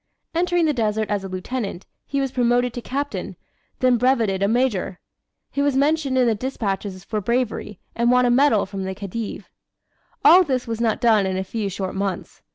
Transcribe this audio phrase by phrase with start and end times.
[0.33, 3.35] Entering the desert as a Lieutenant, he was promoted to Captain,
[3.81, 4.97] then brevetted a Major.
[5.51, 9.47] He was mentioned in the despatches for bravery, and won a medal from the Khedive.
[10.25, 12.41] All this was not done in a few short months.